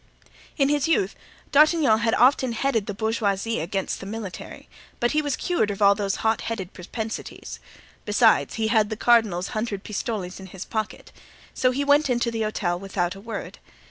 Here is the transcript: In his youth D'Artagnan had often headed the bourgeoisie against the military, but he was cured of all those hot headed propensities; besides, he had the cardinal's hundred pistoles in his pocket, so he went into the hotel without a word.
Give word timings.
In 0.57 0.69
his 0.69 0.87
youth 0.87 1.13
D'Artagnan 1.51 1.99
had 1.99 2.15
often 2.15 2.53
headed 2.53 2.87
the 2.87 2.93
bourgeoisie 2.95 3.59
against 3.59 3.99
the 3.99 4.07
military, 4.07 4.67
but 4.99 5.11
he 5.11 5.21
was 5.21 5.35
cured 5.35 5.69
of 5.69 5.79
all 5.79 5.93
those 5.93 6.15
hot 6.25 6.41
headed 6.41 6.73
propensities; 6.73 7.59
besides, 8.03 8.55
he 8.55 8.69
had 8.69 8.89
the 8.89 8.97
cardinal's 8.97 9.49
hundred 9.49 9.83
pistoles 9.83 10.39
in 10.39 10.47
his 10.47 10.65
pocket, 10.65 11.11
so 11.53 11.69
he 11.69 11.83
went 11.85 12.09
into 12.09 12.31
the 12.31 12.41
hotel 12.41 12.79
without 12.79 13.13
a 13.13 13.19
word. 13.21 13.59